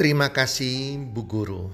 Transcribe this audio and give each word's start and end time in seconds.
Terima 0.00 0.32
kasih 0.32 0.96
Bu 1.12 1.28
Guru. 1.28 1.68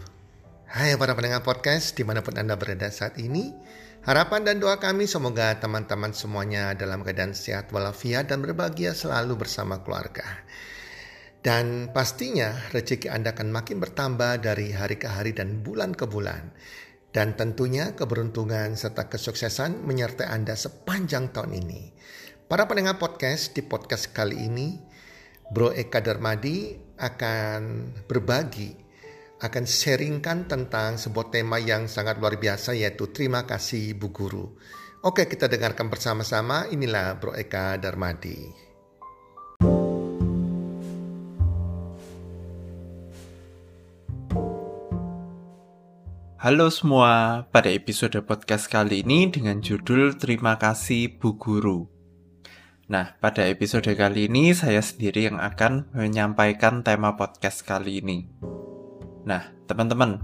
Hai 0.66 0.98
para 0.98 1.14
pendengar 1.14 1.46
podcast 1.46 1.94
di 1.94 2.02
mana 2.02 2.26
pun 2.26 2.34
Anda 2.34 2.58
berada 2.58 2.90
saat 2.90 3.22
ini. 3.22 3.54
Harapan 4.02 4.42
dan 4.42 4.58
doa 4.58 4.82
kami 4.82 5.06
semoga 5.06 5.54
teman-teman 5.62 6.10
semuanya 6.10 6.74
dalam 6.74 7.06
keadaan 7.06 7.38
sehat 7.38 7.70
walafiat 7.70 8.26
dan 8.26 8.42
berbahagia 8.42 8.98
selalu 8.98 9.46
bersama 9.46 9.78
keluarga. 9.86 10.26
Dan 11.38 11.94
pastinya 11.94 12.50
rezeki 12.74 13.14
Anda 13.14 13.30
akan 13.30 13.54
makin 13.54 13.78
bertambah 13.78 14.42
dari 14.42 14.74
hari 14.74 14.98
ke 14.98 15.06
hari 15.06 15.30
dan 15.30 15.62
bulan 15.62 15.94
ke 15.94 16.10
bulan. 16.10 16.50
Dan 17.14 17.38
tentunya 17.38 17.94
keberuntungan 17.94 18.74
serta 18.74 19.06
kesuksesan 19.06 19.86
menyertai 19.86 20.26
Anda 20.26 20.58
sepanjang 20.58 21.30
tahun 21.30 21.62
ini. 21.62 21.94
Para 22.50 22.66
pendengar 22.66 22.98
podcast 22.98 23.54
di 23.54 23.62
podcast 23.62 24.10
kali 24.10 24.50
ini, 24.50 24.82
Bro 25.46 25.70
Eka 25.70 26.02
Darmadi 26.02 26.74
akan 26.98 27.94
berbagi, 28.10 28.74
akan 29.38 29.62
sharingkan 29.62 30.50
tentang 30.50 30.98
sebuah 30.98 31.30
tema 31.30 31.62
yang 31.62 31.86
sangat 31.86 32.18
luar 32.18 32.34
biasa 32.34 32.74
yaitu 32.74 33.14
terima 33.14 33.46
kasih 33.46 33.94
Bu 33.94 34.10
Guru. 34.10 34.58
Oke 35.06 35.30
kita 35.30 35.46
dengarkan 35.46 35.86
bersama-sama, 35.86 36.66
inilah 36.66 37.14
Bro 37.22 37.38
Eka 37.38 37.78
Darmadi. 37.78 38.66
Halo 46.42 46.70
semua, 46.74 47.46
pada 47.54 47.70
episode 47.70 48.18
podcast 48.26 48.66
kali 48.66 49.06
ini 49.06 49.30
dengan 49.30 49.62
judul 49.62 50.18
Terima 50.18 50.58
kasih 50.58 51.18
Bu 51.22 51.38
Guru. 51.38 51.95
Nah, 52.86 53.18
pada 53.18 53.42
episode 53.50 53.90
kali 53.98 54.30
ini 54.30 54.54
saya 54.54 54.78
sendiri 54.78 55.26
yang 55.26 55.42
akan 55.42 55.90
menyampaikan 55.90 56.86
tema 56.86 57.18
podcast 57.18 57.66
kali 57.66 57.98
ini. 57.98 58.30
Nah, 59.26 59.42
teman-teman, 59.66 60.22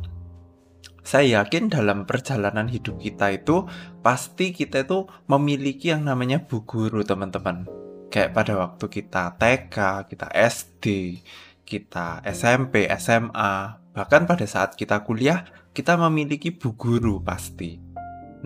saya 1.03 1.43
yakin 1.43 1.75
dalam 1.75 2.07
perjalanan 2.07 2.71
hidup 2.71 3.03
kita 3.03 3.35
itu 3.35 3.67
pasti 3.99 4.55
kita 4.55 4.87
itu 4.87 5.11
memiliki 5.27 5.91
yang 5.91 6.07
namanya 6.07 6.47
bu 6.47 6.63
guru, 6.63 7.03
teman-teman. 7.03 7.67
Kayak 8.15 8.31
pada 8.31 8.55
waktu 8.55 8.87
kita 8.87 9.35
TK, 9.43 10.07
kita 10.07 10.31
SD, 10.31 11.19
kita 11.67 12.23
SMP, 12.31 12.87
SMA, 12.95 13.83
bahkan 13.91 14.23
pada 14.23 14.47
saat 14.47 14.79
kita 14.79 15.03
kuliah, 15.03 15.43
kita 15.75 15.99
memiliki 15.99 16.55
bu 16.55 16.79
guru 16.79 17.19
pasti. 17.27 17.83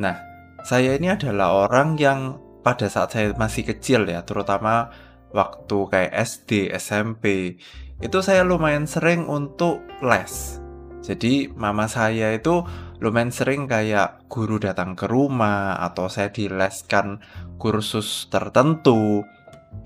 Nah, 0.00 0.16
saya 0.64 0.96
ini 0.96 1.12
adalah 1.12 1.68
orang 1.68 2.00
yang 2.00 2.45
pada 2.66 2.90
saat 2.90 3.14
saya 3.14 3.30
masih 3.38 3.62
kecil 3.62 4.10
ya, 4.10 4.26
terutama 4.26 4.90
waktu 5.30 5.86
kayak 5.86 6.12
SD, 6.18 6.74
SMP, 6.74 7.54
itu 8.02 8.18
saya 8.26 8.42
lumayan 8.42 8.90
sering 8.90 9.30
untuk 9.30 9.86
les. 10.02 10.58
Jadi 11.06 11.46
mama 11.54 11.86
saya 11.86 12.34
itu 12.34 12.66
lumayan 12.98 13.30
sering 13.30 13.70
kayak 13.70 14.26
guru 14.26 14.58
datang 14.58 14.98
ke 14.98 15.06
rumah 15.06 15.78
atau 15.78 16.10
saya 16.10 16.34
dileskan 16.34 17.22
kursus 17.62 18.26
tertentu. 18.34 19.22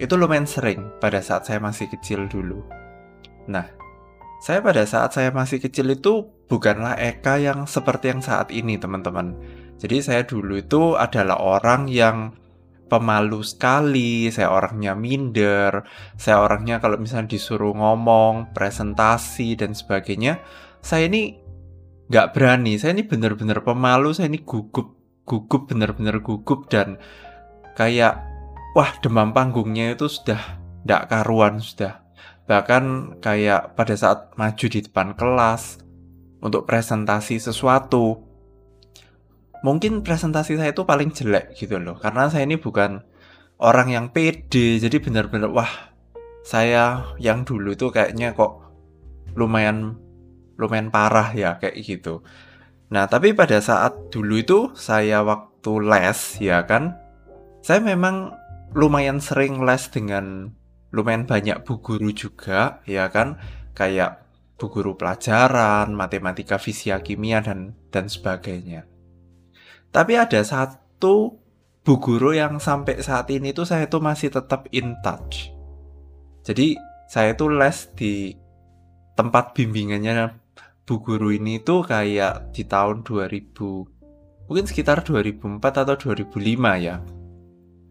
Itu 0.01 0.17
lumayan 0.17 0.49
sering 0.49 0.97
pada 1.05 1.21
saat 1.21 1.45
saya 1.45 1.61
masih 1.61 1.93
kecil 1.93 2.33
dulu. 2.33 2.65
Nah, 3.53 3.69
saya 4.41 4.65
pada 4.65 4.89
saat 4.89 5.13
saya 5.13 5.29
masih 5.29 5.61
kecil 5.61 5.93
itu 5.93 6.33
bukanlah 6.49 6.97
Eka 6.97 7.37
yang 7.37 7.69
seperti 7.69 8.17
yang 8.17 8.25
saat 8.25 8.49
ini, 8.49 8.81
teman-teman. 8.81 9.37
Jadi 9.77 10.01
saya 10.01 10.25
dulu 10.25 10.57
itu 10.57 10.97
adalah 10.97 11.37
orang 11.37 11.85
yang 11.85 12.40
pemalu 12.91 13.41
sekali, 13.47 14.27
saya 14.35 14.51
orangnya 14.51 14.99
minder, 14.99 15.87
saya 16.19 16.43
orangnya 16.43 16.83
kalau 16.83 16.99
misalnya 16.99 17.39
disuruh 17.39 17.71
ngomong, 17.73 18.51
presentasi, 18.51 19.55
dan 19.55 19.73
sebagainya, 19.73 20.43
saya 20.83 21.07
ini 21.07 21.39
nggak 22.11 22.35
berani, 22.35 22.75
saya 22.77 22.99
ini 22.99 23.07
bener-bener 23.07 23.63
pemalu, 23.63 24.11
saya 24.11 24.27
ini 24.27 24.43
gugup, 24.43 24.99
gugup, 25.23 25.71
bener-bener 25.71 26.19
gugup, 26.19 26.67
dan 26.67 26.99
kayak, 27.79 28.19
wah 28.75 28.91
demam 28.99 29.31
panggungnya 29.31 29.95
itu 29.95 30.11
sudah 30.11 30.59
nggak 30.83 31.07
karuan, 31.07 31.63
sudah. 31.63 32.03
Bahkan 32.51 33.17
kayak 33.23 33.79
pada 33.79 33.95
saat 33.95 34.35
maju 34.35 34.67
di 34.67 34.83
depan 34.83 35.15
kelas, 35.15 35.79
untuk 36.41 36.65
presentasi 36.65 37.37
sesuatu, 37.37 38.30
mungkin 39.61 40.01
presentasi 40.01 40.57
saya 40.57 40.73
itu 40.73 40.85
paling 40.85 41.13
jelek 41.13 41.57
gitu 41.57 41.77
loh. 41.81 41.97
Karena 42.01 42.29
saya 42.33 42.49
ini 42.49 42.57
bukan 42.57 43.01
orang 43.61 43.89
yang 43.93 44.07
pede 44.11 44.81
jadi 44.81 44.97
benar-benar 45.01 45.53
wah 45.53 45.73
saya 46.41 47.13
yang 47.21 47.45
dulu 47.45 47.77
itu 47.77 47.93
kayaknya 47.93 48.33
kok 48.33 48.65
lumayan 49.37 50.01
lumayan 50.57 50.89
parah 50.89 51.33
ya 51.37 51.61
kayak 51.61 51.77
gitu. 51.85 52.25
Nah 52.91 53.07
tapi 53.07 53.37
pada 53.37 53.61
saat 53.61 54.11
dulu 54.11 54.35
itu 54.41 54.59
saya 54.75 55.23
waktu 55.23 55.73
les 55.85 56.21
ya 56.41 56.65
kan 56.65 56.97
saya 57.61 57.85
memang 57.85 58.33
lumayan 58.73 59.21
sering 59.21 59.61
les 59.63 59.93
dengan 59.93 60.57
lumayan 60.91 61.29
banyak 61.29 61.63
bu 61.63 61.79
guru 61.85 62.11
juga 62.11 62.83
ya 62.89 63.07
kan 63.13 63.39
kayak 63.77 64.27
bu 64.59 64.73
guru 64.73 64.99
pelajaran 64.99 65.95
matematika 65.95 66.59
fisika 66.59 66.99
kimia 67.01 67.41
dan 67.45 67.79
dan 67.95 68.11
sebagainya 68.11 68.91
tapi 69.91 70.15
ada 70.15 70.43
satu 70.47 71.35
bu 71.83 71.95
guru 71.99 72.37
yang 72.37 72.63
sampai 72.63 73.03
saat 73.03 73.27
ini 73.35 73.51
tuh 73.51 73.67
saya 73.67 73.91
tuh 73.91 73.99
masih 73.99 74.31
tetap 74.31 74.71
in 74.71 74.95
touch. 75.03 75.51
Jadi 76.47 76.79
saya 77.11 77.35
tuh 77.35 77.51
les 77.51 77.91
di 77.99 78.31
tempat 79.19 79.53
bimbingannya 79.53 80.31
bu 80.87 80.95
guru 81.03 81.35
ini 81.35 81.59
tuh 81.59 81.83
kayak 81.83 82.55
di 82.55 82.63
tahun 82.67 83.03
2000 83.03 84.47
mungkin 84.47 84.67
sekitar 84.67 85.03
2004 85.03 85.63
atau 85.63 85.95
2005 85.95 86.39
ya. 86.79 87.03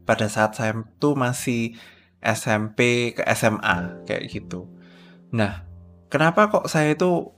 Pada 0.07 0.27
saat 0.31 0.55
saya 0.55 0.75
tuh 0.97 1.13
masih 1.13 1.75
SMP 2.19 3.11
ke 3.15 3.23
SMA 3.35 4.03
kayak 4.03 4.27
gitu. 4.27 4.67
Nah, 5.31 5.63
kenapa 6.11 6.51
kok 6.51 6.67
saya 6.67 6.97
tuh 6.99 7.31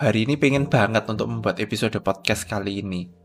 hari 0.00 0.24
ini 0.24 0.40
pengen 0.40 0.70
banget 0.72 1.04
untuk 1.04 1.28
membuat 1.28 1.60
episode 1.60 1.96
podcast 2.00 2.48
kali 2.48 2.80
ini? 2.80 3.21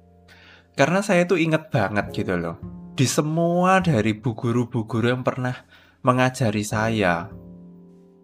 Karena 0.78 1.02
saya 1.02 1.26
tuh 1.26 1.42
inget 1.42 1.74
banget 1.74 2.14
gitu 2.14 2.38
loh. 2.38 2.62
Di 2.94 3.10
semua 3.10 3.82
dari 3.82 4.14
bu 4.14 4.38
guru-bu 4.38 4.86
guru 4.86 5.10
yang 5.10 5.26
pernah 5.26 5.58
mengajari 6.06 6.62
saya. 6.62 7.34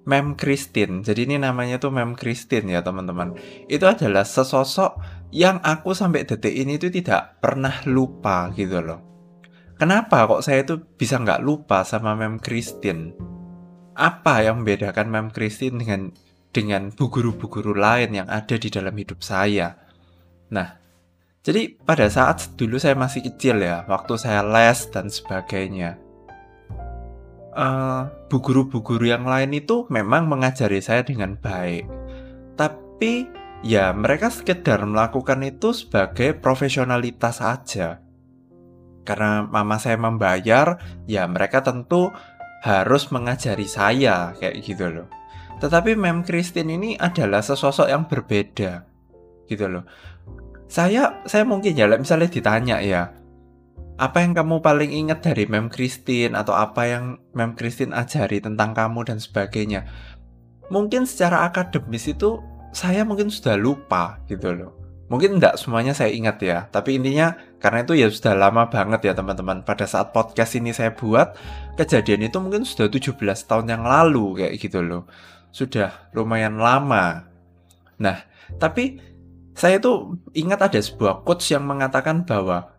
Mem 0.03 0.35
Christine, 0.35 0.99
jadi 0.99 1.23
ini 1.25 1.39
namanya 1.39 1.79
tuh 1.79 1.89
Mem 1.89 2.13
Christine 2.13 2.75
ya 2.75 2.83
teman-teman. 2.83 3.39
Itu 3.71 3.87
adalah 3.87 4.27
sesosok 4.27 4.99
yang 5.31 5.63
aku 5.63 5.95
sampai 5.95 6.27
detik 6.27 6.51
ini 6.51 6.75
tuh 6.75 6.91
tidak 6.91 7.39
pernah 7.39 7.71
lupa 7.87 8.51
gitu 8.53 8.83
loh. 8.83 8.99
Kenapa 9.79 10.27
kok 10.27 10.43
saya 10.43 10.67
tuh 10.67 10.83
bisa 10.83 11.17
nggak 11.17 11.41
lupa 11.41 11.87
sama 11.87 12.13
Mem 12.19 12.37
Christine? 12.37 13.15
Apa 13.95 14.43
yang 14.43 14.61
membedakan 14.61 15.07
Mem 15.07 15.27
Christine 15.31 15.79
dengan 15.79 16.11
dengan 16.53 16.91
bu 16.91 17.09
guru-bu 17.09 17.49
guru 17.49 17.73
lain 17.73 18.13
yang 18.13 18.27
ada 18.27 18.59
di 18.59 18.67
dalam 18.67 18.93
hidup 18.93 19.23
saya? 19.23 19.73
Nah, 20.51 20.82
jadi 21.43 21.75
pada 21.75 22.07
saat 22.07 22.55
dulu 22.55 22.79
saya 22.79 22.95
masih 22.95 23.19
kecil 23.27 23.59
ya, 23.59 23.83
waktu 23.91 24.15
saya 24.15 24.47
les 24.47 24.87
dan 24.87 25.11
sebagainya, 25.11 25.99
uh, 27.51 28.07
bu 28.31 28.39
guru-bu 28.39 28.79
guru 28.79 29.11
yang 29.11 29.27
lain 29.27 29.51
itu 29.51 29.83
memang 29.91 30.31
mengajari 30.31 30.79
saya 30.79 31.03
dengan 31.03 31.35
baik. 31.35 31.83
Tapi 32.55 33.27
ya 33.59 33.91
mereka 33.91 34.31
sekedar 34.31 34.87
melakukan 34.87 35.43
itu 35.43 35.75
sebagai 35.75 36.31
profesionalitas 36.39 37.43
saja. 37.43 37.99
Karena 39.03 39.43
mama 39.43 39.75
saya 39.83 39.99
membayar, 39.99 40.79
ya 41.11 41.27
mereka 41.27 41.59
tentu 41.59 42.07
harus 42.63 43.11
mengajari 43.11 43.67
saya 43.67 44.31
kayak 44.39 44.63
gitu 44.63 44.87
loh. 44.87 45.11
Tetapi 45.59 45.99
Mem 45.99 46.23
Christine 46.23 46.79
ini 46.79 46.95
adalah 46.95 47.43
sesosok 47.43 47.91
yang 47.91 48.07
berbeda 48.07 48.93
gitu 49.43 49.67
loh 49.67 49.83
saya 50.73 51.21
saya 51.29 51.45
mungkin 51.45 51.77
ya 51.77 51.85
misalnya 51.85 52.33
ditanya 52.33 52.81
ya 52.81 53.13
apa 54.01 54.25
yang 54.25 54.33
kamu 54.33 54.57
paling 54.65 54.89
ingat 54.89 55.21
dari 55.21 55.45
Mem 55.45 55.69
Christine 55.69 56.33
atau 56.33 56.57
apa 56.57 56.89
yang 56.89 57.21
Mem 57.37 57.53
Christine 57.53 57.93
ajari 57.93 58.41
tentang 58.41 58.73
kamu 58.73 59.05
dan 59.05 59.21
sebagainya? 59.21 59.85
Mungkin 60.73 61.05
secara 61.05 61.45
akademis 61.45 62.09
itu 62.09 62.41
saya 62.73 63.05
mungkin 63.05 63.29
sudah 63.29 63.53
lupa 63.53 64.17
gitu 64.25 64.49
loh. 64.49 64.73
Mungkin 65.13 65.37
tidak 65.37 65.61
semuanya 65.61 65.93
saya 65.93 66.09
ingat 66.09 66.41
ya 66.41 66.65
tapi 66.73 66.97
intinya 66.97 67.37
karena 67.61 67.85
itu 67.85 67.93
ya 67.93 68.09
sudah 68.09 68.33
lama 68.33 68.65
banget 68.65 69.05
ya 69.05 69.13
teman-teman. 69.13 69.61
Pada 69.61 69.85
saat 69.85 70.09
podcast 70.09 70.57
ini 70.57 70.73
saya 70.73 70.89
buat 70.89 71.37
kejadian 71.77 72.33
itu 72.33 72.41
mungkin 72.41 72.65
sudah 72.65 72.89
17 72.89 73.21
tahun 73.45 73.69
yang 73.69 73.85
lalu 73.85 74.41
kayak 74.41 74.57
gitu 74.57 74.81
loh. 74.81 75.05
Sudah 75.53 76.09
lumayan 76.17 76.57
lama. 76.57 77.29
Nah 78.01 78.25
tapi 78.57 79.12
saya 79.53 79.77
tuh 79.77 80.17
ingat 80.33 80.69
ada 80.69 80.79
sebuah 80.81 81.25
quotes 81.25 81.49
yang 81.53 81.65
mengatakan 81.65 82.25
bahwa 82.25 82.73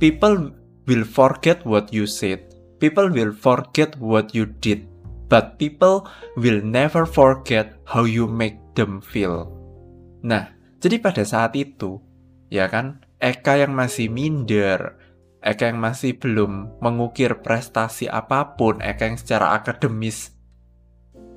people 0.00 0.52
will 0.84 1.04
forget 1.04 1.64
what 1.64 1.92
you 1.92 2.04
said, 2.04 2.44
people 2.80 3.08
will 3.08 3.32
forget 3.32 3.96
what 4.00 4.32
you 4.32 4.48
did. 4.60 4.88
but 5.28 5.60
people 5.60 6.08
will 6.40 6.64
never 6.64 7.04
forget 7.04 7.76
how 7.84 8.08
you 8.08 8.24
make 8.24 8.56
them 8.74 9.04
feel. 9.04 9.52
Nah, 10.24 10.50
jadi 10.80 10.98
pada 10.98 11.22
saat 11.22 11.54
itu, 11.54 12.00
ya 12.48 12.66
kan, 12.66 13.04
Eka 13.20 13.60
yang 13.60 13.76
masih 13.76 14.08
minder, 14.08 14.96
Eka 15.44 15.70
yang 15.70 15.78
masih 15.78 16.16
belum 16.18 16.80
mengukir 16.80 17.44
prestasi 17.44 18.08
apa 18.08 18.56
pun, 18.56 18.80
Eka 18.80 19.04
yang 19.06 19.20
secara 19.20 19.54
akademis 19.54 20.34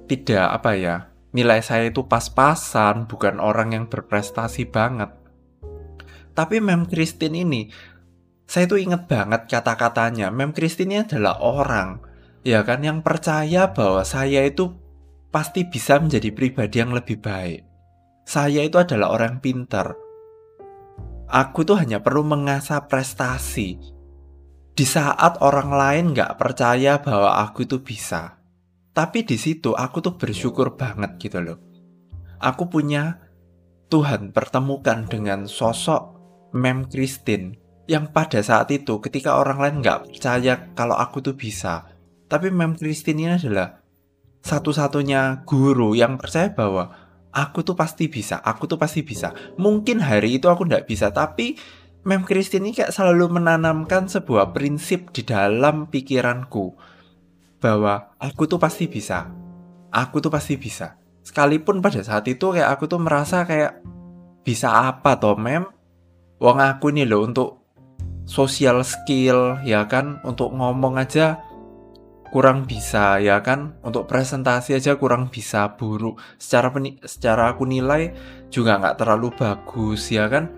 tidak 0.07 0.47
apa 0.59 0.71
ya, 0.75 0.95
nilai 1.31 1.59
saya 1.63 1.89
itu 1.91 2.07
pas-pasan, 2.07 3.07
bukan 3.07 3.39
orang 3.39 3.75
yang 3.75 3.85
berprestasi 3.87 4.67
banget. 4.67 5.11
Tapi 6.31 6.63
Mem 6.63 6.87
Christine 6.87 7.43
ini, 7.43 7.61
saya 8.47 8.67
tuh 8.67 8.79
inget 8.79 9.07
banget 9.07 9.47
kata-katanya. 9.47 10.31
Mem 10.31 10.55
Christine 10.55 10.95
ini 10.95 10.97
adalah 11.03 11.39
orang, 11.43 11.99
ya 12.43 12.63
kan, 12.63 12.83
yang 12.83 13.03
percaya 13.03 13.71
bahwa 13.71 14.03
saya 14.07 14.43
itu 14.47 14.71
pasti 15.31 15.63
bisa 15.67 15.99
menjadi 15.99 16.31
pribadi 16.31 16.79
yang 16.79 16.91
lebih 16.91 17.19
baik. 17.19 17.63
Saya 18.27 18.63
itu 18.63 18.79
adalah 18.79 19.11
orang 19.11 19.43
pintar, 19.43 19.95
Aku 21.31 21.63
tuh 21.63 21.79
hanya 21.79 22.03
perlu 22.03 22.27
mengasah 22.27 22.91
prestasi. 22.91 23.79
Di 24.75 24.83
saat 24.83 25.39
orang 25.39 25.71
lain 25.71 26.05
nggak 26.11 26.35
percaya 26.35 26.99
bahwa 26.99 27.39
aku 27.39 27.63
itu 27.63 27.79
bisa. 27.79 28.40
Tapi 28.91 29.23
di 29.23 29.39
situ 29.39 29.71
aku 29.71 30.03
tuh 30.03 30.19
bersyukur 30.19 30.75
banget 30.75 31.15
gitu 31.15 31.39
loh. 31.39 31.57
Aku 32.43 32.67
punya 32.67 33.23
Tuhan 33.87 34.35
pertemukan 34.35 35.07
dengan 35.07 35.47
sosok 35.47 36.19
Mem 36.51 36.87
Christine 36.91 37.55
yang 37.87 38.11
pada 38.11 38.43
saat 38.43 38.71
itu 38.71 38.99
ketika 38.99 39.39
orang 39.39 39.59
lain 39.59 39.75
nggak 39.79 40.11
percaya 40.11 40.71
kalau 40.75 40.99
aku 40.99 41.23
tuh 41.23 41.35
bisa. 41.39 41.87
Tapi 42.27 42.51
Mem 42.51 42.75
Christine 42.75 43.19
ini 43.27 43.31
adalah 43.35 43.79
satu-satunya 44.43 45.43
guru 45.47 45.95
yang 45.95 46.19
percaya 46.19 46.51
bahwa 46.51 46.91
aku 47.31 47.63
tuh 47.63 47.75
pasti 47.75 48.11
bisa, 48.11 48.43
aku 48.43 48.67
tuh 48.67 48.79
pasti 48.79 49.03
bisa. 49.03 49.31
Mungkin 49.55 50.03
hari 50.03 50.39
itu 50.39 50.51
aku 50.51 50.67
nggak 50.67 50.87
bisa, 50.87 51.11
tapi 51.11 51.55
Mem 52.03 52.25
Christine 52.25 52.67
ini 52.67 52.73
kayak 52.75 52.91
selalu 52.91 53.39
menanamkan 53.39 54.09
sebuah 54.09 54.51
prinsip 54.51 55.13
di 55.13 55.21
dalam 55.23 55.87
pikiranku 55.87 56.73
bahwa 57.61 58.17
aku 58.17 58.49
tuh 58.49 58.57
pasti 58.57 58.89
bisa, 58.89 59.29
aku 59.93 60.17
tuh 60.17 60.33
pasti 60.33 60.57
bisa. 60.57 60.97
Sekalipun 61.21 61.85
pada 61.85 62.01
saat 62.01 62.25
itu 62.25 62.49
kayak 62.49 62.73
aku 62.73 62.89
tuh 62.89 62.97
merasa 62.97 63.45
kayak 63.45 63.77
bisa 64.41 64.89
apa 64.89 65.21
toh 65.21 65.37
Mem? 65.37 65.69
Wong 66.41 66.57
aku 66.57 66.89
nih 66.89 67.05
loh 67.05 67.29
untuk 67.29 67.61
social 68.25 68.81
skill 68.81 69.61
ya 69.61 69.85
kan, 69.85 70.17
untuk 70.25 70.49
ngomong 70.57 70.97
aja 70.97 71.37
kurang 72.33 72.65
bisa 72.65 73.21
ya 73.21 73.37
kan? 73.45 73.77
Untuk 73.85 74.09
presentasi 74.09 74.81
aja 74.81 74.97
kurang 74.97 75.29
bisa 75.29 75.77
buruk. 75.77 76.17
Secara 76.41 76.73
secara 77.05 77.53
aku 77.53 77.69
nilai 77.69 78.09
juga 78.49 78.81
nggak 78.81 78.97
terlalu 78.97 79.29
bagus 79.37 80.09
ya 80.09 80.25
kan? 80.25 80.49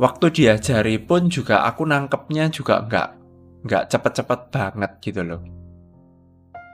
Waktu 0.00 0.32
diajari 0.32 0.96
pun 0.96 1.28
juga 1.28 1.68
aku 1.68 1.84
nangkepnya 1.84 2.48
juga 2.48 2.80
nggak 2.80 3.08
nggak 3.68 3.84
cepet-cepet 3.92 4.40
banget 4.52 4.92
gitu 5.02 5.20
loh 5.26 5.65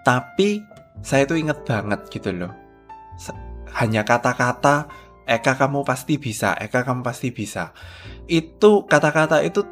tapi 0.03 0.63
saya 1.03 1.27
tuh 1.27 1.39
inget 1.39 1.63
banget 1.67 2.01
gitu 2.11 2.31
loh. 2.35 2.53
Hanya 3.73 4.05
kata-kata 4.05 4.87
Eka 5.23 5.55
kamu 5.55 5.87
pasti 5.87 6.19
bisa 6.19 6.53
Eka 6.59 6.83
kamu 6.83 7.01
pasti 7.07 7.31
bisa. 7.31 7.73
Itu 8.27 8.85
kata-kata 8.85 9.41
itu 9.43 9.63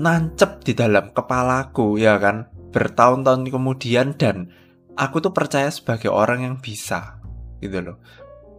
nancep 0.00 0.64
di 0.64 0.72
dalam 0.72 1.12
kepalaku 1.12 2.00
ya 2.00 2.16
kan 2.16 2.48
bertahun-tahun 2.72 3.50
kemudian 3.50 4.16
dan 4.16 4.48
aku 4.96 5.20
tuh 5.20 5.34
percaya 5.34 5.68
sebagai 5.68 6.08
orang 6.08 6.46
yang 6.46 6.56
bisa 6.56 7.20
gitu 7.60 7.80
loh. 7.82 7.96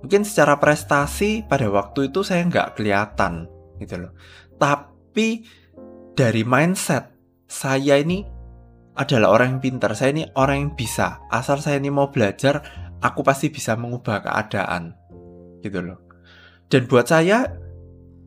Mungkin 0.01 0.25
secara 0.25 0.57
prestasi 0.57 1.45
pada 1.45 1.69
waktu 1.69 2.09
itu 2.09 2.25
saya 2.25 2.45
nggak 2.45 2.77
kelihatan 2.77 3.45
gitu 3.77 4.01
loh. 4.01 4.11
Tapi 4.57 5.45
dari 6.17 6.41
mindset 6.45 7.09
saya 7.45 7.97
ini 8.01 8.25
adalah 8.95 9.31
orang 9.31 9.57
yang 9.57 9.61
pintar 9.63 9.95
saya 9.95 10.11
ini 10.11 10.23
orang 10.35 10.57
yang 10.67 10.71
bisa 10.75 11.23
asal 11.31 11.59
saya 11.63 11.79
ini 11.79 11.87
mau 11.87 12.11
belajar 12.11 12.59
aku 12.99 13.23
pasti 13.23 13.47
bisa 13.47 13.79
mengubah 13.79 14.23
keadaan 14.23 14.95
gitu 15.63 15.79
loh 15.79 15.99
dan 16.67 16.87
buat 16.87 17.07
saya 17.07 17.51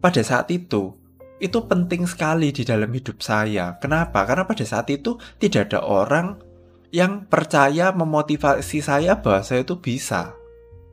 pada 0.00 0.20
saat 0.20 0.48
itu 0.52 1.04
itu 1.42 1.58
penting 1.66 2.06
sekali 2.06 2.54
di 2.54 2.62
dalam 2.62 2.88
hidup 2.88 3.18
saya. 3.20 3.76
Kenapa? 3.82 4.22
Karena 4.24 4.46
pada 4.46 4.62
saat 4.62 4.86
itu 4.88 5.18
tidak 5.36 5.72
ada 5.72 5.84
orang 5.84 6.38
yang 6.94 7.26
percaya 7.26 7.90
memotivasi 7.90 8.78
saya 8.78 9.18
bahwa 9.18 9.42
saya 9.42 9.66
itu 9.66 9.76
bisa 9.82 10.32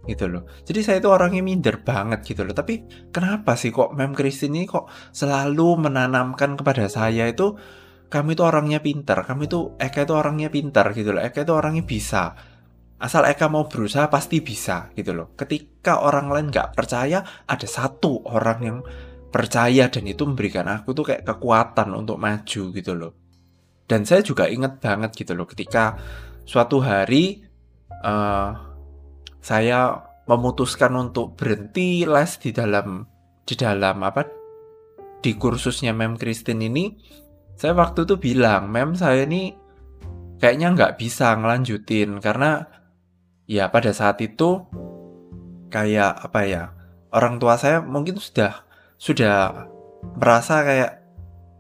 gitu 0.09 0.25
loh. 0.25 0.49
Jadi 0.65 0.79
saya 0.81 0.97
itu 0.97 1.13
orangnya 1.13 1.45
minder 1.45 1.85
banget 1.85 2.25
gitu 2.25 2.41
loh. 2.41 2.57
Tapi 2.57 2.89
kenapa 3.13 3.53
sih 3.53 3.69
kok 3.69 3.93
Mem 3.93 4.17
Christine 4.17 4.59
ini 4.59 4.65
kok 4.65 4.89
selalu 5.13 5.87
menanamkan 5.87 6.57
kepada 6.57 6.89
saya 6.89 7.29
itu 7.29 7.53
kamu 8.11 8.35
itu 8.35 8.43
orangnya 8.43 8.83
pintar, 8.83 9.23
kamu 9.23 9.47
itu 9.47 9.59
Eka 9.79 10.03
itu 10.03 10.11
orangnya 10.11 10.51
pintar 10.51 10.91
gitu 10.91 11.15
loh. 11.15 11.23
Eka 11.23 11.47
itu 11.47 11.53
orangnya 11.55 11.87
bisa. 11.87 12.35
Asal 12.99 13.23
Eka 13.23 13.47
mau 13.47 13.71
berusaha 13.71 14.11
pasti 14.11 14.43
bisa 14.43 14.91
gitu 14.93 15.15
loh. 15.15 15.31
Ketika 15.39 16.03
orang 16.03 16.27
lain 16.27 16.51
nggak 16.51 16.75
percaya, 16.75 17.23
ada 17.47 17.63
satu 17.63 18.27
orang 18.27 18.59
yang 18.59 18.77
percaya 19.31 19.87
dan 19.87 20.03
itu 20.03 20.27
memberikan 20.27 20.67
aku 20.67 20.91
tuh 20.91 21.07
kayak 21.07 21.23
kekuatan 21.23 21.95
untuk 21.95 22.19
maju 22.19 22.61
gitu 22.75 22.91
loh. 22.91 23.15
Dan 23.87 24.03
saya 24.03 24.19
juga 24.19 24.51
inget 24.51 24.83
banget 24.83 25.15
gitu 25.15 25.31
loh 25.31 25.47
ketika 25.47 25.95
suatu 26.43 26.83
hari 26.83 27.47
uh, 28.03 28.51
saya 29.39 30.03
memutuskan 30.27 30.91
untuk 30.99 31.39
berhenti 31.39 32.03
les 32.03 32.39
di 32.39 32.51
dalam 32.51 33.07
di 33.47 33.55
dalam 33.55 33.97
apa 34.03 34.27
di 35.21 35.35
kursusnya 35.35 35.91
Mem 35.91 36.15
Christine 36.15 36.71
ini 36.71 36.85
saya 37.61 37.77
waktu 37.77 38.09
itu 38.09 38.17
bilang 38.17 38.73
Mem 38.73 38.97
saya 38.97 39.21
ini 39.29 39.53
kayaknya 40.41 40.73
nggak 40.73 40.97
bisa 40.97 41.37
ngelanjutin. 41.37 42.17
Karena 42.17 42.65
ya 43.45 43.69
pada 43.69 43.93
saat 43.93 44.17
itu 44.25 44.65
kayak 45.69 46.25
apa 46.25 46.41
ya 46.49 46.63
orang 47.13 47.37
tua 47.37 47.61
saya 47.61 47.85
mungkin 47.85 48.17
sudah 48.17 48.65
sudah 48.97 49.69
merasa 50.17 50.65
kayak 50.65 51.05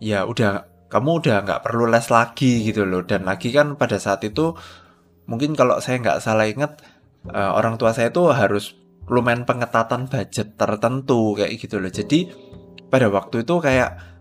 ya 0.01 0.25
udah 0.25 0.65
kamu 0.89 1.21
udah 1.21 1.37
nggak 1.45 1.61
perlu 1.69 1.85
les 1.85 2.09
lagi 2.09 2.65
gitu 2.65 2.81
loh. 2.81 3.05
Dan 3.05 3.29
lagi 3.29 3.53
kan 3.53 3.77
pada 3.77 4.01
saat 4.01 4.25
itu 4.25 4.57
mungkin 5.29 5.53
kalau 5.53 5.77
saya 5.77 6.01
nggak 6.01 6.17
salah 6.17 6.49
ingat 6.49 6.81
uh, 7.29 7.53
orang 7.53 7.77
tua 7.77 7.93
saya 7.93 8.09
itu 8.09 8.25
harus 8.33 8.73
lumayan 9.05 9.45
pengetatan 9.45 10.09
budget 10.09 10.57
tertentu 10.57 11.37
kayak 11.37 11.61
gitu 11.61 11.77
loh. 11.77 11.93
Jadi 11.93 12.25
pada 12.89 13.05
waktu 13.13 13.45
itu 13.45 13.61
kayak 13.61 14.11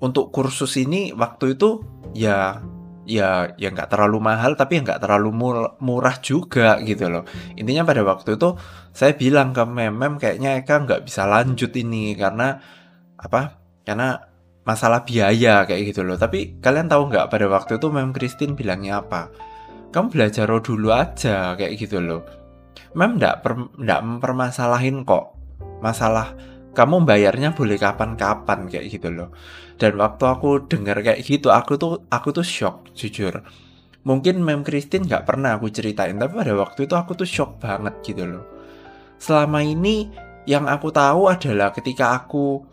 untuk 0.00 0.32
kursus 0.32 0.80
ini 0.80 1.12
waktu 1.12 1.56
itu 1.56 1.84
ya 2.16 2.64
ya 3.10 3.52
ya 3.58 3.68
nggak 3.72 3.90
terlalu 3.90 4.22
mahal 4.22 4.54
tapi 4.54 4.80
nggak 4.80 5.02
terlalu 5.02 5.30
murah 5.80 6.16
juga 6.20 6.78
gitu 6.84 7.08
loh. 7.08 7.24
Intinya 7.56 7.82
pada 7.84 8.02
waktu 8.04 8.36
itu 8.36 8.56
saya 8.92 9.12
bilang 9.16 9.50
ke 9.56 9.62
mem 9.64 9.92
mem 9.92 10.14
kayaknya 10.16 10.60
Eka 10.60 10.84
nggak 10.84 11.04
bisa 11.08 11.26
lanjut 11.26 11.74
ini 11.74 12.14
karena 12.14 12.60
apa 13.20 13.60
karena 13.84 14.30
masalah 14.64 15.02
biaya 15.02 15.66
kayak 15.66 15.92
gitu 15.92 16.06
loh. 16.06 16.14
Tapi 16.14 16.62
kalian 16.62 16.86
tahu 16.86 17.10
nggak 17.10 17.28
pada 17.28 17.46
waktu 17.50 17.76
itu 17.82 17.86
mem 17.90 18.14
Christine 18.14 18.54
bilangnya 18.54 19.02
apa? 19.02 19.32
Kamu 19.90 20.14
belajar 20.14 20.46
dulu 20.46 20.94
aja 20.94 21.58
kayak 21.58 21.74
gitu 21.76 21.98
loh. 21.98 22.22
Mem 22.94 23.18
nggak 23.18 23.42
per, 23.42 23.58
mempermasalahin 23.80 25.02
kok 25.02 25.34
masalah 25.82 26.30
kamu 26.70 27.02
bayarnya 27.02 27.50
boleh 27.52 27.76
kapan-kapan 27.76 28.70
kayak 28.70 28.86
gitu 28.90 29.10
loh. 29.10 29.28
Dan 29.80 29.96
waktu 29.98 30.24
aku 30.28 30.70
dengar 30.70 31.02
kayak 31.02 31.24
gitu 31.24 31.50
aku 31.50 31.74
tuh 31.80 32.04
aku 32.12 32.30
tuh 32.30 32.46
shock 32.46 32.92
jujur. 32.94 33.42
Mungkin 34.00 34.40
mem 34.40 34.64
Christine 34.64 35.04
nggak 35.04 35.28
pernah 35.28 35.60
aku 35.60 35.68
ceritain 35.68 36.16
tapi 36.16 36.32
pada 36.32 36.54
waktu 36.56 36.88
itu 36.88 36.94
aku 36.96 37.12
tuh 37.18 37.28
shock 37.28 37.60
banget 37.60 37.94
gitu 38.04 38.24
loh. 38.24 38.44
Selama 39.20 39.60
ini 39.60 40.08
yang 40.48 40.64
aku 40.64 40.88
tahu 40.88 41.28
adalah 41.28 41.74
ketika 41.74 42.16
aku 42.16 42.64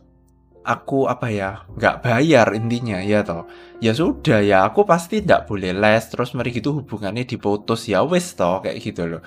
aku 0.67 1.07
apa 1.07 1.27
ya 1.31 1.63
nggak 1.79 2.03
bayar 2.03 2.51
intinya 2.55 2.99
ya 2.99 3.23
toh. 3.23 3.47
Ya 3.79 3.95
sudah 3.95 4.43
ya 4.43 4.67
aku 4.67 4.83
pasti 4.83 5.23
tidak 5.23 5.47
boleh 5.47 5.71
les 5.71 6.03
terus 6.11 6.35
mari 6.35 6.51
gitu 6.55 6.75
hubungannya 6.79 7.23
diputus. 7.23 7.87
Ya 7.87 8.03
wes 8.03 8.35
toh 8.35 8.59
kayak 8.63 8.77
gitu 8.83 9.07
loh. 9.07 9.21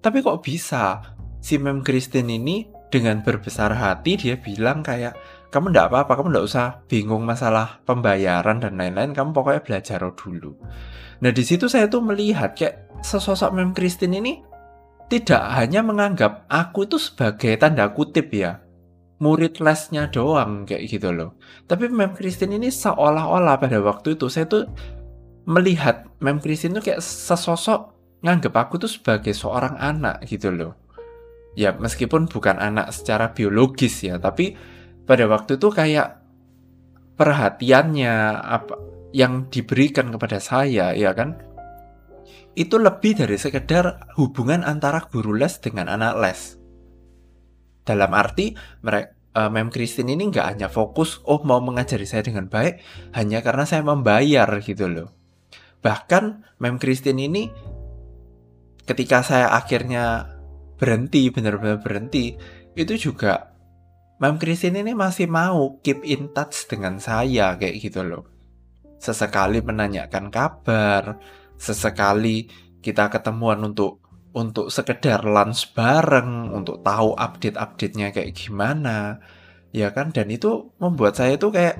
Tapi 0.00 0.22
kok 0.22 0.44
bisa? 0.44 1.02
Si 1.40 1.58
Mem 1.62 1.84
Christine 1.84 2.42
ini 2.42 2.75
dengan 2.96 3.20
berbesar 3.20 3.76
hati 3.76 4.16
dia 4.16 4.40
bilang 4.40 4.80
kayak 4.80 5.12
kamu 5.52 5.68
ndak 5.68 5.92
apa-apa, 5.92 6.16
kamu 6.16 6.28
ndak 6.32 6.46
usah 6.48 6.66
bingung 6.88 7.28
masalah 7.28 7.84
pembayaran 7.84 8.56
dan 8.56 8.80
lain-lain, 8.80 9.12
kamu 9.12 9.36
pokoknya 9.36 9.60
belajar 9.60 10.00
dulu. 10.16 10.56
Nah 11.20 11.30
di 11.32 11.44
situ 11.44 11.68
saya 11.68 11.92
tuh 11.92 12.00
melihat 12.00 12.56
kayak 12.56 12.88
sesosok 13.04 13.52
Mem 13.52 13.76
Christine 13.76 14.16
ini 14.20 14.40
tidak 15.12 15.44
hanya 15.54 15.84
menganggap 15.84 16.48
aku 16.48 16.88
itu 16.88 16.96
sebagai 16.96 17.54
tanda 17.60 17.92
kutip 17.92 18.32
ya 18.32 18.64
murid 19.22 19.64
lesnya 19.64 20.12
doang 20.12 20.68
kayak 20.68 20.88
gitu 20.88 21.12
loh. 21.12 21.36
Tapi 21.68 21.88
Mem 21.88 22.12
Christine 22.12 22.56
ini 22.56 22.68
seolah-olah 22.68 23.56
pada 23.60 23.80
waktu 23.80 24.16
itu 24.16 24.28
saya 24.28 24.44
tuh 24.48 24.68
melihat 25.48 26.08
Mem 26.20 26.40
Christine 26.42 26.76
itu 26.76 26.92
kayak 26.92 27.00
sesosok 27.00 27.96
nganggep 28.20 28.52
aku 28.52 28.80
tuh 28.82 28.90
sebagai 28.90 29.32
seorang 29.32 29.76
anak 29.78 30.24
gitu 30.28 30.52
loh. 30.52 30.76
Ya 31.56 31.72
meskipun 31.72 32.28
bukan 32.28 32.60
anak 32.60 32.92
secara 32.92 33.32
biologis 33.32 34.04
ya, 34.04 34.20
tapi 34.20 34.52
pada 35.08 35.24
waktu 35.24 35.56
itu 35.56 35.72
kayak 35.72 36.20
perhatiannya 37.16 38.12
apa 38.44 38.74
yang 39.16 39.48
diberikan 39.48 40.12
kepada 40.12 40.36
saya 40.36 40.92
ya 40.92 41.16
kan 41.16 41.40
itu 42.52 42.76
lebih 42.76 43.16
dari 43.16 43.40
sekedar 43.40 44.12
hubungan 44.20 44.60
antara 44.60 45.08
guru 45.08 45.32
les 45.32 45.56
dengan 45.60 45.88
anak 45.88 46.14
les. 46.20 46.40
Dalam 47.84 48.12
arti 48.12 48.52
mereka 48.84 49.16
uh, 49.36 49.50
Mem 49.52 49.68
Christine 49.68 50.16
ini 50.16 50.32
nggak 50.32 50.56
hanya 50.56 50.68
fokus 50.72 51.20
oh 51.28 51.44
mau 51.44 51.60
mengajari 51.60 52.08
saya 52.08 52.24
dengan 52.24 52.48
baik 52.48 52.80
hanya 53.12 53.44
karena 53.44 53.68
saya 53.68 53.84
membayar 53.84 54.48
gitu 54.64 54.88
loh. 54.88 55.12
Bahkan 55.84 56.56
Mem 56.64 56.80
Christine 56.80 57.28
ini 57.28 57.52
ketika 58.88 59.20
saya 59.20 59.52
akhirnya 59.52 60.35
berhenti 60.76 61.32
benar-benar 61.32 61.80
berhenti 61.80 62.36
itu 62.76 62.94
juga 63.10 63.56
Mem 64.16 64.40
Christine 64.40 64.80
ini 64.80 64.96
masih 64.96 65.28
mau 65.28 65.76
keep 65.84 66.00
in 66.00 66.32
touch 66.32 66.64
dengan 66.72 66.96
saya 66.96 67.52
kayak 67.60 67.76
gitu 67.84 68.00
loh. 68.00 68.24
Sesekali 68.96 69.60
menanyakan 69.60 70.32
kabar, 70.32 71.20
sesekali 71.60 72.48
kita 72.80 73.12
ketemuan 73.12 73.60
untuk 73.60 74.00
untuk 74.32 74.72
sekedar 74.72 75.20
lunch 75.24 75.72
bareng, 75.76 76.48
untuk 76.52 76.80
tahu 76.80 77.12
update-update-nya 77.12 78.12
kayak 78.12 78.36
gimana, 78.36 79.20
ya 79.72 79.92
kan? 79.92 80.12
Dan 80.12 80.32
itu 80.32 80.72
membuat 80.80 81.16
saya 81.16 81.36
tuh 81.36 81.52
kayak, 81.52 81.76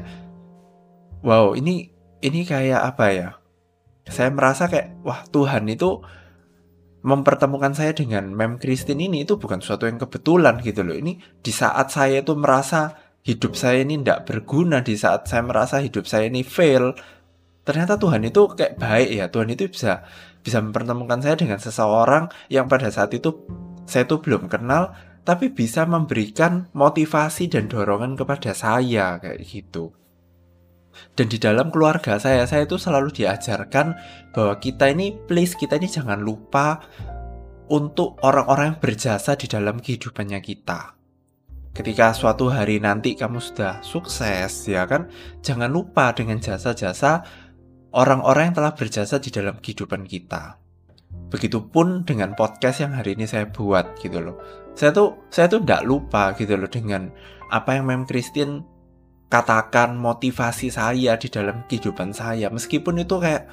wow, 1.24 1.56
ini 1.56 1.92
ini 2.20 2.44
kayak 2.44 2.96
apa 2.96 3.06
ya? 3.12 3.28
Saya 4.08 4.28
merasa 4.28 4.68
kayak, 4.68 5.04
wah 5.04 5.24
Tuhan 5.28 5.68
itu 5.72 6.04
mempertemukan 7.06 7.70
saya 7.70 7.94
dengan 7.94 8.34
Mem 8.34 8.58
Christine 8.58 9.06
ini 9.06 9.22
itu 9.22 9.38
bukan 9.38 9.62
suatu 9.62 9.86
yang 9.86 10.02
kebetulan 10.02 10.58
gitu 10.58 10.82
loh. 10.82 10.98
Ini 10.98 11.38
di 11.38 11.52
saat 11.54 11.94
saya 11.94 12.18
itu 12.18 12.34
merasa 12.34 12.98
hidup 13.22 13.54
saya 13.54 13.86
ini 13.86 14.02
tidak 14.02 14.26
berguna, 14.26 14.82
di 14.82 14.98
saat 14.98 15.30
saya 15.30 15.46
merasa 15.46 15.78
hidup 15.78 16.02
saya 16.10 16.26
ini 16.26 16.42
fail, 16.42 16.98
ternyata 17.62 17.94
Tuhan 17.94 18.26
itu 18.26 18.50
kayak 18.50 18.74
baik 18.82 19.10
ya. 19.22 19.24
Tuhan 19.30 19.54
itu 19.54 19.70
bisa 19.70 20.02
bisa 20.42 20.58
mempertemukan 20.58 21.22
saya 21.22 21.38
dengan 21.38 21.62
seseorang 21.62 22.26
yang 22.50 22.66
pada 22.66 22.90
saat 22.90 23.14
itu 23.14 23.46
saya 23.86 24.02
tuh 24.06 24.18
belum 24.18 24.50
kenal 24.50 24.94
tapi 25.26 25.50
bisa 25.50 25.82
memberikan 25.86 26.70
motivasi 26.70 27.50
dan 27.50 27.66
dorongan 27.66 28.14
kepada 28.14 28.54
saya 28.54 29.18
kayak 29.18 29.42
gitu. 29.42 29.94
Dan 31.16 31.26
di 31.32 31.40
dalam 31.40 31.72
keluarga 31.72 32.20
saya, 32.20 32.44
saya 32.44 32.64
itu 32.68 32.76
selalu 32.76 33.12
diajarkan 33.12 33.96
bahwa 34.32 34.54
kita 34.60 34.92
ini 34.92 35.16
please 35.26 35.56
kita 35.56 35.80
ini 35.80 35.88
jangan 35.88 36.20
lupa 36.20 36.80
untuk 37.72 38.20
orang-orang 38.22 38.74
yang 38.74 38.80
berjasa 38.80 39.34
di 39.34 39.50
dalam 39.50 39.82
kehidupannya 39.82 40.38
kita. 40.38 40.94
Ketika 41.76 42.16
suatu 42.16 42.48
hari 42.48 42.80
nanti 42.80 43.12
kamu 43.12 43.36
sudah 43.36 43.84
sukses, 43.84 44.64
ya 44.64 44.88
kan, 44.88 45.12
jangan 45.44 45.68
lupa 45.68 46.16
dengan 46.16 46.40
jasa-jasa 46.40 47.20
orang-orang 47.92 48.52
yang 48.52 48.56
telah 48.56 48.72
berjasa 48.72 49.20
di 49.20 49.28
dalam 49.28 49.60
kehidupan 49.60 50.08
kita. 50.08 50.56
Begitupun 51.28 52.08
dengan 52.08 52.32
podcast 52.32 52.80
yang 52.80 52.96
hari 52.96 53.12
ini 53.18 53.28
saya 53.28 53.48
buat 53.48 53.98
gitu 54.00 54.24
loh. 54.24 54.36
Saya 54.72 54.92
tuh 54.92 55.28
saya 55.28 55.52
tuh 55.52 55.64
tidak 55.64 55.84
lupa 55.84 56.32
gitu 56.36 56.56
loh 56.56 56.68
dengan 56.68 57.12
apa 57.52 57.76
yang 57.76 57.88
Mem 57.88 58.04
Christine 58.08 58.62
katakan 59.26 59.98
motivasi 59.98 60.70
saya 60.70 61.18
di 61.18 61.28
dalam 61.30 61.66
kehidupan 61.66 62.14
saya. 62.14 62.50
Meskipun 62.50 63.02
itu 63.02 63.18
kayak 63.18 63.46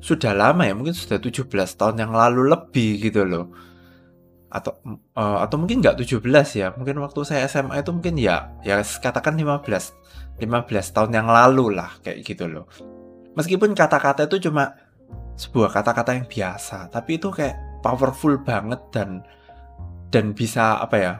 sudah 0.00 0.32
lama 0.36 0.64
ya, 0.64 0.72
mungkin 0.76 0.96
sudah 0.96 1.20
17 1.20 1.48
tahun 1.50 1.96
yang 2.00 2.12
lalu 2.12 2.52
lebih 2.52 3.00
gitu 3.00 3.24
loh. 3.24 3.52
Atau 4.48 4.78
uh, 5.18 5.42
atau 5.44 5.56
mungkin 5.58 5.84
nggak 5.84 6.00
17 6.00 6.22
ya. 6.56 6.72
Mungkin 6.72 6.96
waktu 7.02 7.20
saya 7.26 7.44
SMA 7.50 7.82
itu 7.82 7.90
mungkin 7.92 8.16
ya 8.16 8.56
ya 8.64 8.80
katakan 8.80 9.36
15 9.36 9.66
15 10.36 10.94
tahun 10.94 11.10
yang 11.12 11.28
lalu 11.28 11.76
lah 11.76 11.96
kayak 12.04 12.20
gitu 12.24 12.44
loh 12.48 12.68
meskipun 13.36 13.76
kata-kata 13.76 14.28
itu 14.28 14.48
cuma 14.48 14.76
sebuah 15.36 15.72
kata-kata 15.72 16.16
yang 16.16 16.26
biasa 16.28 16.88
tapi 16.92 17.20
itu 17.20 17.28
kayak 17.28 17.80
powerful 17.84 18.36
banget 18.40 18.80
dan 18.92 19.20
dan 20.08 20.32
bisa 20.32 20.80
apa 20.80 20.96
ya 20.96 21.12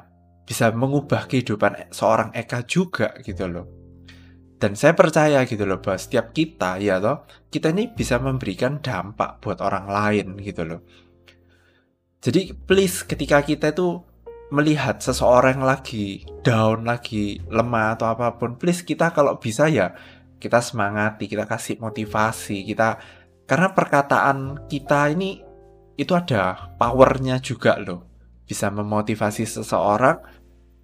bisa 0.47 0.71
mengubah 0.71 1.27
kehidupan 1.27 1.91
seorang 1.91 2.31
Eka 2.33 2.63
juga 2.65 3.19
gitu 3.21 3.51
loh 3.51 3.67
dan 4.57 4.73
saya 4.73 4.97
percaya 4.97 5.45
gitu 5.45 5.69
loh 5.69 5.83
bahwa 5.83 5.99
setiap 6.01 6.33
kita 6.33 6.81
ya 6.81 7.03
toh 7.03 7.27
kita 7.53 7.75
ini 7.75 7.93
bisa 7.93 8.17
memberikan 8.17 8.81
dampak 8.81 9.43
buat 9.43 9.61
orang 9.61 9.91
lain 9.91 10.41
gitu 10.41 10.63
loh 10.65 10.81
jadi 12.23 12.55
please 12.55 13.05
ketika 13.05 13.43
kita 13.45 13.75
itu 13.75 14.01
melihat 14.55 15.03
seseorang 15.03 15.61
lagi 15.61 16.23
down 16.47 16.87
lagi 16.87 17.43
lemah 17.51 17.99
atau 17.99 18.15
apa 18.15 18.39
pun 18.39 18.55
please 18.55 18.87
kita 18.87 19.11
kalau 19.11 19.37
bisa 19.43 19.67
ya 19.67 19.93
kita 20.37 20.61
semangati, 20.61 21.27
kita 21.27 21.49
kasih 21.49 21.81
motivasi, 21.81 22.65
kita 22.69 23.01
karena 23.49 23.73
perkataan 23.73 24.69
kita 24.69 25.11
ini 25.15 25.41
itu 25.97 26.13
ada 26.13 26.77
powernya 26.77 27.41
juga 27.41 27.81
loh. 27.81 28.16
Bisa 28.47 28.71
memotivasi 28.71 29.43
seseorang, 29.43 30.23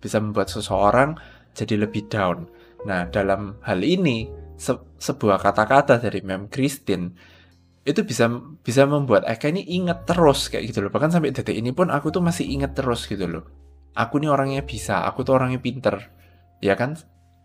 bisa 0.02 0.18
membuat 0.18 0.50
seseorang 0.50 1.14
jadi 1.54 1.86
lebih 1.86 2.10
down. 2.10 2.50
Nah, 2.82 3.06
dalam 3.06 3.62
hal 3.62 3.80
ini 3.86 4.26
se 4.58 4.74
sebuah 4.98 5.38
kata-kata 5.38 5.98
dari 5.98 6.22
Mem 6.22 6.50
Christine 6.50 7.14
itu 7.82 8.06
bisa 8.06 8.30
bisa 8.62 8.86
membuat 8.86 9.26
Eka 9.26 9.50
ini 9.50 9.66
inget 9.66 10.06
terus 10.06 10.46
kayak 10.46 10.70
gitu 10.70 10.86
loh. 10.86 10.90
Bahkan 10.94 11.18
sampai 11.18 11.34
detik 11.34 11.54
ini 11.54 11.74
pun 11.74 11.90
aku 11.90 12.14
tuh 12.14 12.22
masih 12.22 12.46
inget 12.46 12.78
terus 12.78 13.10
gitu 13.10 13.26
loh. 13.26 13.44
Aku 13.98 14.22
nih 14.22 14.30
orangnya 14.30 14.62
bisa, 14.62 15.02
aku 15.02 15.26
tuh 15.26 15.36
orangnya 15.38 15.58
pinter. 15.58 15.98
Ya 16.62 16.78
kan? 16.78 16.94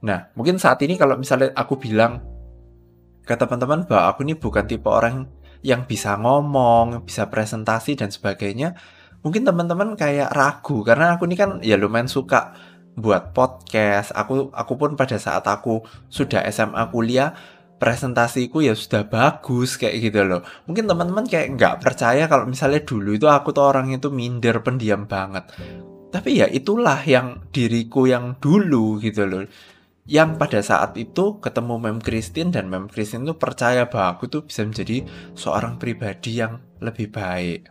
Nah, 0.06 0.30
mungkin 0.38 0.62
saat 0.62 0.78
ini 0.86 0.94
kalau 0.94 1.18
misalnya 1.18 1.52
aku 1.58 1.82
bilang 1.82 2.22
ke 3.26 3.34
teman-teman 3.34 3.84
bahwa 3.90 4.14
aku 4.14 4.24
ini 4.24 4.38
bukan 4.38 4.64
tipe 4.70 4.88
orang 4.88 5.26
yang 5.66 5.90
bisa 5.90 6.16
ngomong, 6.16 7.02
bisa 7.04 7.28
presentasi 7.28 7.98
dan 7.98 8.14
sebagainya, 8.14 8.78
mungkin 9.22 9.44
teman-teman 9.46 9.98
kayak 9.98 10.34
ragu 10.34 10.82
karena 10.86 11.18
aku 11.18 11.26
ini 11.30 11.36
kan 11.38 11.60
ya 11.62 11.76
lumayan 11.80 12.10
suka 12.10 12.54
buat 12.98 13.32
podcast. 13.32 14.14
Aku 14.18 14.50
aku 14.52 14.74
pun 14.76 14.98
pada 14.98 15.22
saat 15.22 15.46
aku 15.46 15.86
sudah 16.10 16.42
SMA 16.50 16.90
kuliah 16.90 17.34
presentasiku 17.78 18.66
ya 18.66 18.74
sudah 18.74 19.06
bagus 19.06 19.78
kayak 19.78 20.10
gitu 20.10 20.26
loh. 20.26 20.42
Mungkin 20.66 20.90
teman-teman 20.90 21.30
kayak 21.30 21.54
nggak 21.58 21.76
percaya 21.86 22.26
kalau 22.26 22.50
misalnya 22.50 22.82
dulu 22.82 23.14
itu 23.14 23.30
aku 23.30 23.54
tuh 23.54 23.70
orang 23.70 23.94
itu 23.94 24.10
minder, 24.10 24.66
pendiam 24.66 25.06
banget. 25.06 25.46
Tapi 26.10 26.42
ya 26.42 26.48
itulah 26.50 27.04
yang 27.06 27.46
diriku 27.54 28.10
yang 28.10 28.42
dulu 28.42 28.98
gitu 28.98 29.30
loh 29.30 29.46
yang 30.08 30.40
pada 30.40 30.64
saat 30.64 30.96
itu 30.96 31.38
ketemu 31.44 31.76
Mem 31.84 32.00
Christine 32.00 32.48
dan 32.48 32.72
Mem 32.72 32.88
Christine 32.88 33.28
itu 33.28 33.36
percaya 33.36 33.92
bahwa 33.92 34.16
aku 34.16 34.32
tuh 34.32 34.48
bisa 34.48 34.64
menjadi 34.64 35.04
seorang 35.36 35.76
pribadi 35.76 36.40
yang 36.40 36.64
lebih 36.80 37.12
baik. 37.12 37.68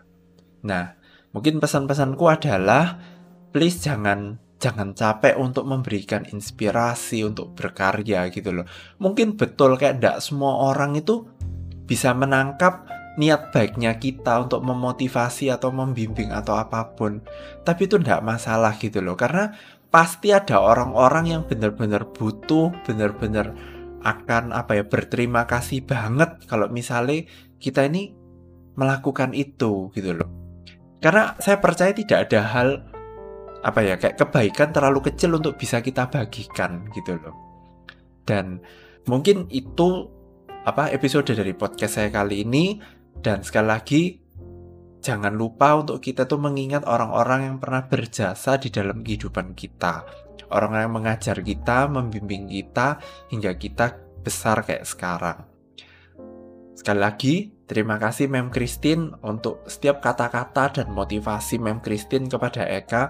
Nah, 0.69 0.96
mungkin 1.37 1.61
pesan-pesanku 1.61 2.25
adalah 2.25 2.97
please 3.53 3.85
jangan 3.85 4.41
jangan 4.57 4.97
capek 4.97 5.37
untuk 5.37 5.69
memberikan 5.69 6.25
inspirasi 6.25 7.29
untuk 7.29 7.53
berkarya 7.53 8.33
gitu 8.33 8.57
loh. 8.57 8.65
Mungkin 8.97 9.37
betul 9.37 9.77
kayak 9.77 10.01
tidak 10.01 10.19
semua 10.25 10.73
orang 10.73 10.97
itu 10.97 11.29
bisa 11.85 12.17
menangkap 12.17 12.89
niat 13.21 13.53
baiknya 13.53 13.97
kita 14.01 14.49
untuk 14.49 14.65
memotivasi 14.65 15.53
atau 15.53 15.73
membimbing 15.73 16.33
atau 16.33 16.57
apa 16.57 16.97
pun. 16.97 17.21
Tapi 17.65 17.85
itu 17.85 18.01
tidak 18.01 18.25
masalah 18.25 18.73
gitu 18.81 19.05
loh. 19.05 19.17
Karena 19.17 19.53
pasti 19.93 20.33
ada 20.33 20.61
orang-orang 20.61 21.37
yang 21.37 21.43
benar-benar 21.45 22.09
butuh, 22.13 22.73
benar-benar 22.89 23.53
akan 24.05 24.57
apa 24.57 24.79
ya 24.81 24.85
berterima 24.87 25.45
kasih 25.45 25.83
banget 25.83 26.45
kalau 26.47 26.71
misalnya 26.71 27.27
kita 27.59 27.89
ini 27.89 28.13
melakukan 28.77 29.33
itu 29.33 29.89
gitu 29.97 30.13
loh. 30.13 30.36
Karena 31.01 31.37
saya 31.37 31.61
percaya 31.61 31.93
tidak 31.93 32.29
ada 32.31 32.41
hal 32.43 32.69
apa 33.67 33.81
ya 33.83 33.99
kayak 33.99 34.17
kebaikan 34.21 34.71
terlalu 34.71 35.11
kecil 35.11 35.37
untuk 35.37 35.59
bisa 35.59 35.83
kita 35.83 36.07
bagikan 36.07 36.87
gitu 36.95 37.19
loh. 37.19 37.35
Dan 38.23 38.63
mungkin 39.11 39.51
itu 39.51 40.07
apa 40.67 40.91
episode 40.91 41.31
dari 41.31 41.55
podcast 41.55 41.99
saya 41.99 42.11
kali 42.11 42.43
ini 42.43 42.79
dan 43.23 43.43
sekali 43.47 43.69
lagi 43.71 44.03
jangan 45.03 45.35
lupa 45.39 45.79
untuk 45.79 46.03
kita 46.03 46.27
tuh 46.27 46.43
mengingat 46.43 46.83
orang-orang 46.83 47.47
yang 47.47 47.57
pernah 47.63 47.87
berjasa 47.87 48.59
di 48.59 48.75
dalam 48.75 49.07
kehidupan 49.07 49.55
kita. 49.55 50.03
Orang 50.51 50.79
yang 50.79 50.95
mengajar 50.95 51.43
kita, 51.43 51.91
membimbing 51.91 52.47
kita, 52.51 53.03
hingga 53.31 53.55
kita 53.59 53.99
besar 54.23 54.63
kayak 54.63 54.87
sekarang. 54.87 55.39
Sekali 56.75 57.01
lagi, 57.03 57.35
terima 57.67 57.99
kasih 57.99 58.31
Mem 58.31 58.49
Christine 58.49 59.15
untuk 59.27 59.67
setiap 59.67 60.03
kata-kata 60.03 60.81
dan 60.83 60.89
motivasi 60.95 61.59
Mem 61.59 61.83
Christine 61.83 62.31
kepada 62.31 62.63
Eka 62.67 63.03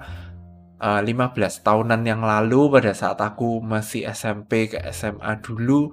15 0.76 1.08
eh, 1.08 1.52
tahunan 1.64 2.02
yang 2.04 2.20
lalu 2.20 2.68
pada 2.68 2.92
saat 2.92 3.16
aku 3.20 3.64
masih 3.64 4.04
SMP 4.12 4.68
ke 4.68 4.80
SMA 4.92 5.40
dulu 5.40 5.92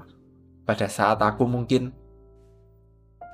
pada 0.63 0.88
saat 0.88 1.20
aku 1.20 1.43
mungkin 1.48 1.91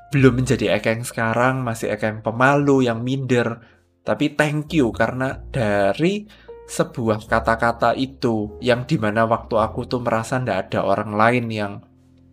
belum 0.09 0.41
menjadi 0.41 0.73
Eka 0.77 0.89
yang 0.97 1.05
sekarang, 1.05 1.61
masih 1.61 1.93
Eka 1.93 2.09
yang 2.09 2.21
pemalu, 2.25 2.89
yang 2.89 3.05
minder. 3.05 3.61
Tapi 4.01 4.33
thank 4.33 4.73
you 4.73 4.89
karena 4.89 5.37
dari 5.53 6.25
sebuah 6.69 7.29
kata-kata 7.29 7.93
itu 7.93 8.57
yang 8.61 8.85
di 8.89 8.97
mana 8.97 9.25
waktu 9.25 9.57
aku 9.57 9.85
tuh 9.85 10.01
merasa 10.01 10.41
ndak 10.41 10.69
ada 10.69 10.85
orang 10.85 11.13
lain 11.13 11.45
yang 11.49 11.73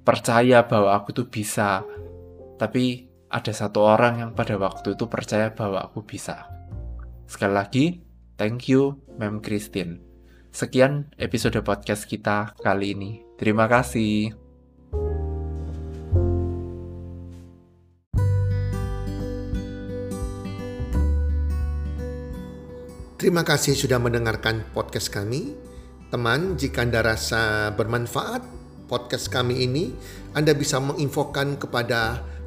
percaya 0.04 0.64
bahwa 0.64 0.96
aku 0.96 1.12
tuh 1.12 1.28
bisa. 1.28 1.84
Tapi 2.56 3.04
ada 3.28 3.52
satu 3.52 3.84
orang 3.84 4.24
yang 4.24 4.30
pada 4.32 4.56
waktu 4.56 4.96
itu 4.96 5.04
percaya 5.12 5.52
bahwa 5.52 5.84
aku 5.84 6.00
bisa. 6.00 6.48
Sekali 7.28 7.52
lagi, 7.52 7.84
thank 8.40 8.72
you, 8.72 8.96
Mem 9.20 9.44
Christine. 9.44 10.00
Sekian 10.56 11.12
episode 11.20 11.60
podcast 11.60 12.08
kita 12.08 12.56
kali 12.56 12.96
ini. 12.96 13.20
Terima 13.36 13.68
kasih. 13.68 14.32
Terima 23.20 23.44
kasih 23.44 23.76
sudah 23.76 24.00
mendengarkan 24.00 24.64
podcast 24.72 25.12
kami. 25.12 25.52
Teman, 26.08 26.56
jika 26.56 26.88
Anda 26.88 27.04
rasa 27.04 27.68
bermanfaat 27.76 28.40
podcast 28.86 29.28
kami 29.28 29.66
ini, 29.66 29.92
Anda 30.32 30.54
bisa 30.54 30.78
menginfokan 30.78 31.58
kepada 31.58 32.22